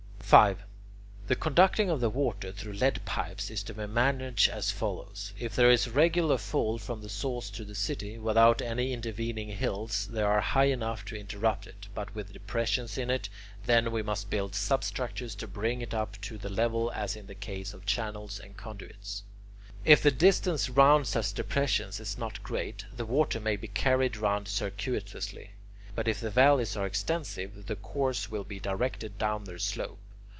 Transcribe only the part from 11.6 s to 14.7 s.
it, but with depressions in it, then we must build